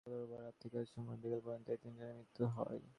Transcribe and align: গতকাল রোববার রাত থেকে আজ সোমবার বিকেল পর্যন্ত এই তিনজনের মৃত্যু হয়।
গতকাল 0.01 0.13
রোববার 0.13 0.41
রাত 0.41 0.55
থেকে 0.61 0.75
আজ 0.79 0.87
সোমবার 0.91 1.17
বিকেল 1.17 1.41
পর্যন্ত 1.45 1.67
এই 1.69 1.79
তিনজনের 1.83 2.15
মৃত্যু 2.17 2.43
হয়। 2.55 2.81